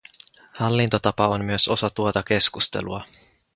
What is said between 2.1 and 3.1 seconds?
keskustelua.